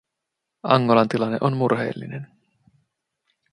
[0.77, 2.27] Angolan tilanne on murheellinen.